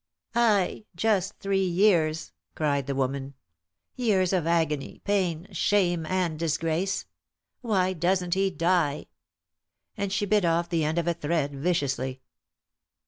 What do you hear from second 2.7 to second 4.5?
the woman. "Years of